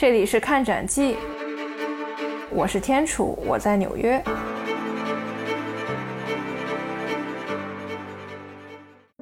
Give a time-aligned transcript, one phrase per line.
[0.00, 1.14] 这里是看展记，
[2.50, 4.18] 我是天楚，我在纽约。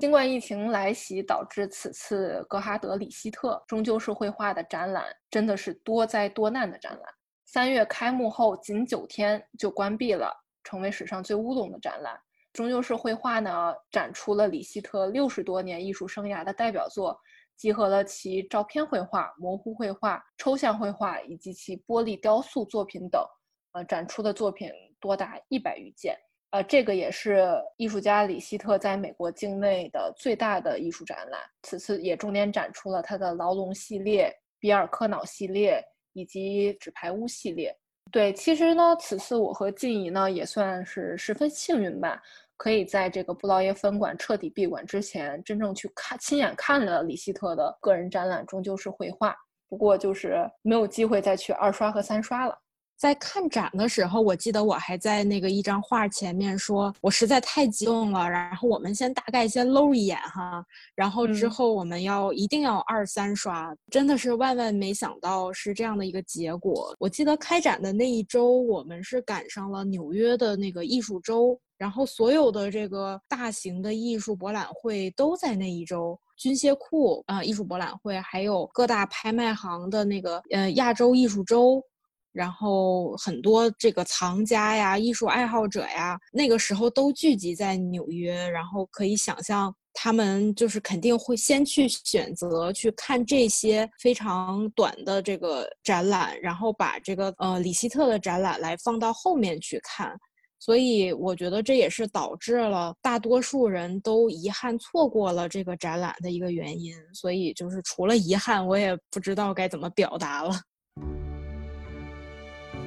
[0.00, 7.02] 新冠疫情来袭，导致此次格哈德·里希特终究是绘画的展览真的是多灾多难的展览。
[7.44, 10.34] 三月开幕后仅九天就关闭了，
[10.64, 12.18] 成为史上最乌龙的展览。
[12.54, 17.18] 终究是绘画呢，展出了李希特六十多年艺术生涯的代表作，
[17.62, 23.24] 集合了其照片绘画、模糊绘画、抽象绘画以及其玻璃雕塑作品等。
[23.70, 26.16] 呃，展出的作品多达一百余件。
[26.50, 31.40] 呃，这个也是艺术家李希特在美国境内的最大的艺术展览。
[31.62, 35.80] 此次也重点展出了他的牢笼系列、比尔克瑙系列
[36.14, 37.72] 以及纸牌屋系列。
[38.10, 42.20] 对，其实呢，此次我和静怡呢也算是十分幸运吧，
[42.62, 49.34] 可以在这个布劳耶分馆彻底闭馆之前，真正去看、亲眼看了李希特的个人展览，终究是绘画。
[49.68, 52.56] 不过就是没有机会再去二刷和三刷了。
[52.96, 58.30] 在看展的时候，我记得我还在那个一张画前面说，我实在太激动了。
[58.30, 66.94] 然后我们先大概先搂一眼哈，然后之后我们要一定要二三刷，真的是万万没想到是这样的一个结果。
[67.00, 81.82] 我记得开展的那一周，我们是赶上了纽约的那个艺术周，然后所有的这个大型的艺术博览会都在那一周，军械库啊艺术博览会，还有各大拍卖行的那个呃亚洲艺术周。
[82.30, 88.48] 然后很多这个藏家呀、艺术爱好者呀，那个时候都聚集在纽约。
[88.48, 100.16] 然后可以想象，他们就是肯定会先去选择去看这些非常短的这个展览，然后把这个呃李希特的展览来放到后面去看。
[100.64, 106.94] 所以我觉得这也是导致了大多数人都遗憾错过了这个展览的一个原因。
[107.12, 110.54] 所以就是除了遗憾，我也不知道该怎么表达了。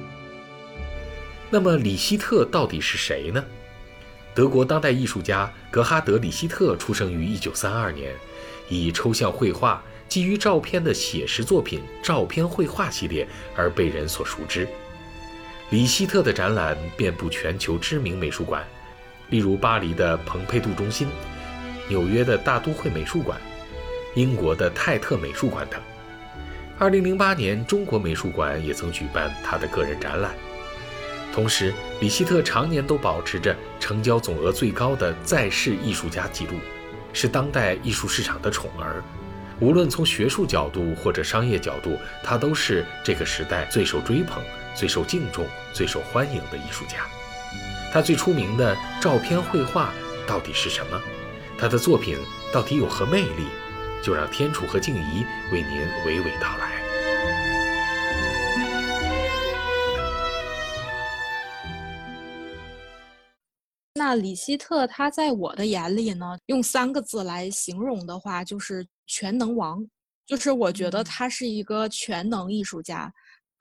[1.52, 3.44] 那么，李希特到底是谁呢？
[4.34, 8.14] 德国当代艺术家格哈德·李希特出生于1932年，
[8.70, 14.66] 以抽象绘画、基于照片的写实作品“照片绘画”系列而被人所熟知。
[15.70, 18.64] 李希特的展览遍布全球知名美术馆，
[19.30, 21.08] 例如巴黎的蓬佩杜中心、
[21.88, 23.36] 纽约的大都会美术馆、
[24.14, 25.80] 英国的泰特美术馆等。
[26.78, 30.32] 2008年，中国美术馆也曾举办他的个人展览。
[31.32, 36.60] 同时，李希特常年都保持着成交总额最高的在世艺术家记录，
[37.12, 39.02] 是当代艺术市场的宠儿。
[39.58, 44.40] 无论从学术角度或者商业角度，他都是这个时代最受追捧、
[44.76, 47.06] 最受敬重、最受欢迎的艺术家。
[47.92, 49.94] 他最出名的照片绘画
[50.26, 51.00] 到底是什么？
[51.58, 52.18] 他的作品
[52.52, 53.46] 到底有何魅力？
[54.02, 56.76] 就让天楚和静怡为您娓娓道来。
[63.94, 69.84] 那李希特他在我的眼里呢，用三个字来形容的话，就是全能王。
[70.26, 73.12] 就是我觉得他是一个全能艺术家。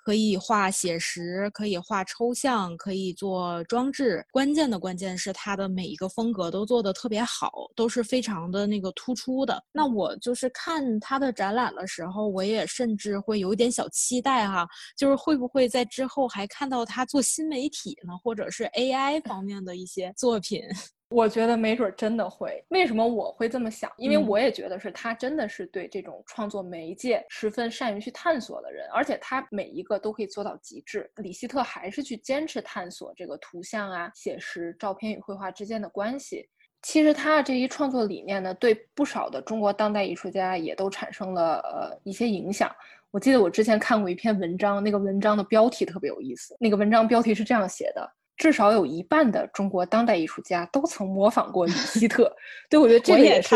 [0.06, 4.24] 可以画写实，可以画抽象，可以做装置。
[4.32, 9.60] 关键的关键是他的每一个风格都做得特别好，都是非常的那个突出的。
[9.72, 20.62] 那我就是看他的展览的时候，我也甚至会有一点小期待哈，就是会不会在之后还看到他做新媒体呢，或者是 AI 方面的一些作品。
[21.10, 22.64] 我觉得没准真的会。
[22.70, 23.92] 为什么我会这么想？
[23.98, 31.10] 因为我也觉得是他真的是对这种创作媒介十分善于去探索的人，而且他每一个都可以做到极致。
[31.18, 36.50] 李希特还是去坚持探索这个图像啊、写实、照片与绘画之间的关系。
[36.82, 42.70] 其实他的这一创作理念呢，对不少的中国当代艺术家也都产生了呃一些影响。
[43.12, 48.12] 我记得我之前看过一篇文章，那个文章的标题特别有意思，那个文章标题是这样写的。
[48.38, 52.30] 至少有一半的中国当代艺术家都曾模仿过李希特，
[52.70, 53.56] 对我觉得这个也是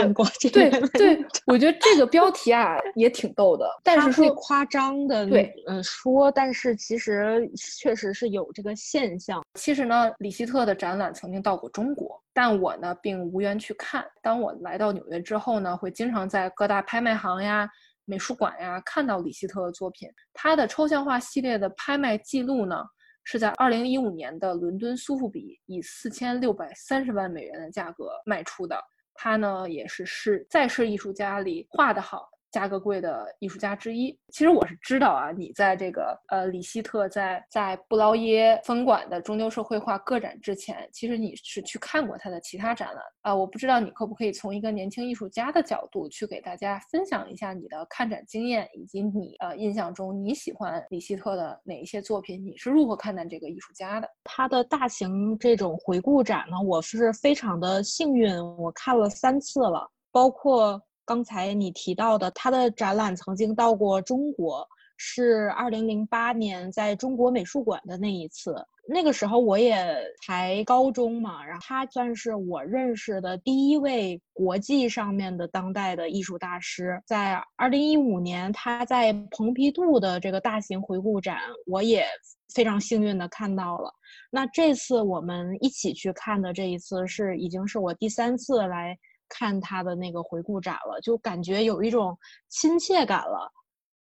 [0.52, 9.44] 对对，我觉得这个标题啊也挺逗的，但是说夸张的对嗯说，但是其实确实是有这个现象。
[9.56, 14.06] 其实呢，李希特的展览曾经到过中国，但我呢并无缘去看。
[14.22, 17.70] 当我来到纽约之后呢，会经常在各大拍卖行呀、
[18.06, 20.10] 美术馆呀看到李希特的作品。
[20.34, 22.82] 他的抽象画系列的拍卖记录呢？
[23.32, 28.76] 是在二零一五年的伦敦苏富比以四千六百三十万美元的价格卖出的。
[29.14, 34.18] 他呢，也是是在世艺术家里画得好、价格贵的艺术家之一。
[34.30, 43.36] 其实我是知道啊，你在这个呃李希特在在布劳耶分馆的终究社绘画个展之前，其实你是去看过他的其他展览啊。
[43.36, 52.44] 我不知道你可不可以从一个年轻艺术家的角度去给大家分享一下你的看展经验，以及你呃印象中你喜欢李希特的哪一些作品？
[52.46, 54.10] 你是如何看待这个艺术家的？
[54.24, 60.82] 他的大型这种回顾展呢，我是非常的幸运，我看了三次了，包括。
[61.10, 64.64] 刚才你提到的，他的展览曾经到过中国，
[64.96, 68.56] 是二零零八年在中国美术馆的那一次。
[68.88, 69.76] 那个时候我也
[70.24, 77.02] 才高中嘛，然后他算是我认识的第一位国际上面的当代的艺术大师。
[77.08, 82.06] 在二零一五年，他在蓬皮杜的这个大型回顾展，我也
[82.54, 83.92] 非常幸运的看到了。
[84.30, 88.96] 那这次我们一起去看的这一次，是已经是我第三次来。
[89.30, 92.18] 看他的那个回顾展了，就感觉有一种
[92.50, 93.52] 亲切感了。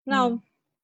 [0.03, 0.27] 那，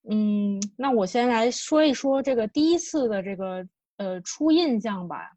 [0.10, 3.66] 嗯，那我先来说一说这个第一次的这个
[3.98, 5.32] 呃初印象吧。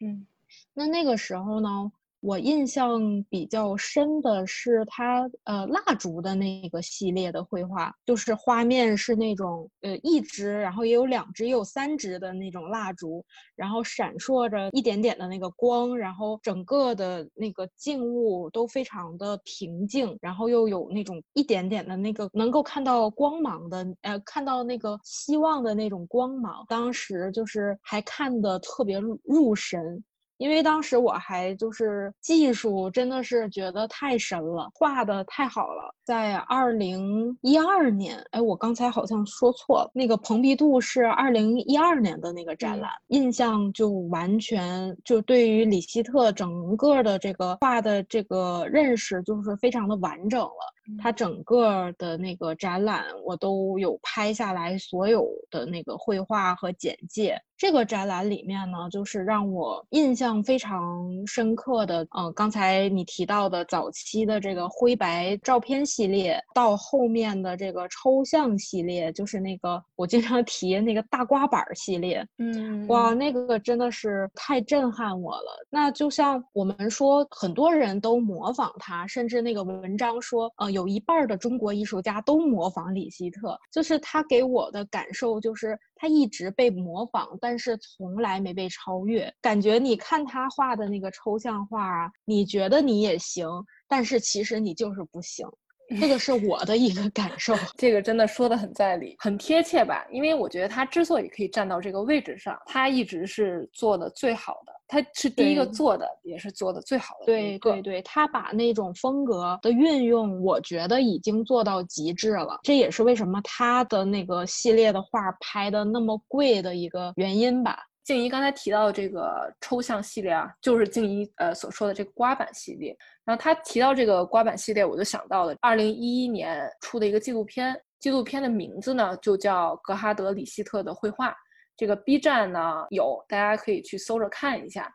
[0.00, 0.26] 嗯，
[0.74, 1.92] 那那个时候呢？
[2.20, 3.00] 我印象
[3.30, 13.24] 比较深的是他呃蜡烛的那个系列的绘画，就是画面是那种呃一支，然后也有两支，也有三支的那种蜡烛，
[13.56, 30.04] 然后闪烁着一点点的那个光，然后整个的那个静物都非常的平静，然后又有那种一点点的那个能够看到光芒的呃看到那个希望的那种光芒，当时就是还看得特别入神。
[30.40, 35.94] 因为当时我还就是技术真的是觉得太神了，画的太好了。
[36.02, 50.74] 在二零一二年，哎，我刚才好像说错了，那个蓬皮杜是二零一二年的那个展览，印象就完全就对于李希特整个的这个画的这个认识就是非常的完整了。
[50.98, 57.40] 他整个的那个展览我都有拍下来，所有的那个绘画和简介。
[57.56, 75.66] 这个展览里面呢，就是让我印象非常深刻的，嗯，刚才你提到的早期的这个灰白照片系列，到后面的这个抽象系列，就是那个我经常提那个大刮板系列，嗯，哇，那个真的是太震撼我了。
[75.68, 85.78] 那就像我们说，很多人都模仿他，甚至那个文章说，呃，有一半的中国艺术家都模仿李希特，就是他给我的感受就是。
[86.02, 89.30] 他一直被模仿，但是从来没被超越。
[89.42, 93.46] 感觉你看他画的那个抽象画啊，你觉得你也行，
[93.86, 95.46] 但是其实你就是不行。
[96.00, 97.54] 这个是我的一个感受。
[97.76, 100.06] 这个真的说的很在理，很贴切吧？
[100.10, 104.72] 因为我觉得他之所以可以站到这个位置上，他一直是做的最好的。
[104.90, 107.26] 他是第一个做的，也是做的最好的。
[107.26, 112.58] 对对对，他把那种风格的运用，我觉得已经做到极致了。
[112.64, 117.78] 这也是为什么他的那个系列的画拍的那么贵的一个原因吧。
[118.02, 122.96] 静怡刚才提到的这个抽象系列啊，就是静怡呃所说的这个刮板系列。
[123.24, 131.30] 然后他提到这个刮板系列，我就想到了二零一一年出的一个纪录片，纪录片的名字呢就叫《格哈德·里希特的绘画》。
[131.80, 134.94] 这个 B 站呢有，大家可以去搜着看一下。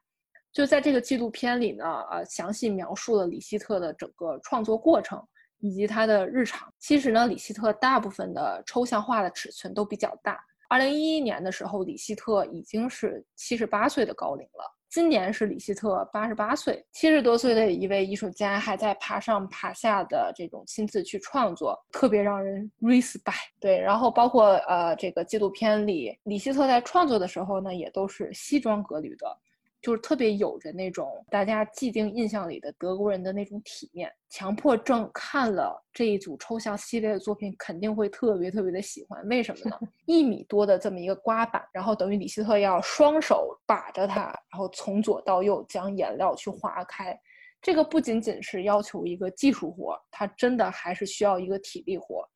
[0.53, 5.19] 就在这个纪录片里呢，呃，详细描述了李希特的整个创作过程
[5.57, 6.71] 以及他的日常。
[6.77, 10.39] 其实呢，李希特大部分的抽象画的尺寸都比较大。
[10.69, 14.74] 二零一一年的时候，李希特已经是七十八岁的高龄了。
[14.95, 23.33] 今年是李希特八十八岁，七十多岁的一位艺术家还在爬上爬下的这种亲自去创作，特别让人 respect。
[23.59, 29.27] 对，然后包括呃这个纪录片里，李希特在创作的时候呢，也都是西装革履的。
[29.85, 34.11] 就是特别有着那种大家既定印象里的德国人的那种体面。
[34.31, 39.23] 强迫症看了这一组抽象系列的作品，肯定会特别特别的喜欢。
[39.27, 39.79] 为什么呢？
[40.07, 47.15] 一米多的这么一个刮板，然后等于李希特要双手把着它，然后从左到右将颜料去划开。
[47.61, 52.27] 这个不仅仅是要求一个技术活，它真的还是需要一个体力活。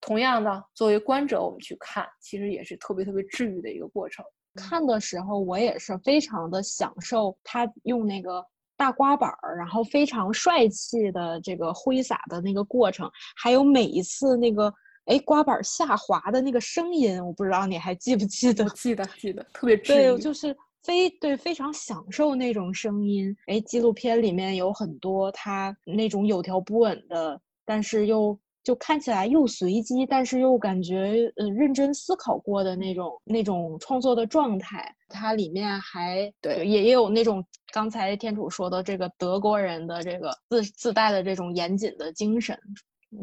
[0.00, 4.24] 同样呢，作为观者我们去看，其实也是特别特别治愈的一个过程。
[4.56, 8.44] 看的时候，我也是非常的享受他用那个
[8.76, 14.72] 大刮板儿，然后非常帅气的这个挥洒的那个过程，还有每一次那个
[15.04, 18.64] 哎刮板下滑的那个声音，我不知道你还记不记得？
[18.70, 23.36] 记得，记得，特别对，就是非对非常享受那种声音。
[23.46, 28.36] 哎，纪录片里面有很多他那种有条不紊的，但是又。
[28.66, 34.92] 就看起来又随机，但是又感觉呃认真思考过的那种那种创作的状态。
[35.08, 42.58] 它里面还对也也有那种刚才天楚说的这个德国人的这个自自带的这种严谨的精神。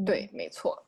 [0.06, 0.82] 对，没错。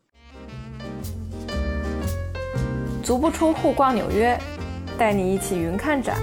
[3.04, 4.40] 足不出户逛纽约，
[4.98, 6.18] 带你一起云看展。